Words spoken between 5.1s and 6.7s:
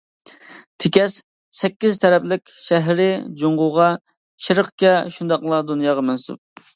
شۇنداقلا دۇنياغا مەنسۇپ.